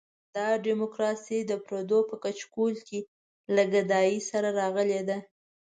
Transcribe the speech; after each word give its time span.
دا 0.35 0.47
ډیموکراسي 0.65 1.39
د 1.45 1.51
پردو 1.65 1.99
په 2.09 2.15
کچکول 2.23 2.73
کې 2.87 2.99
له 3.55 3.63
ګدایۍ 3.73 4.17
سره 4.29 4.49
راغلې 4.59 5.01
ده. 5.09 5.17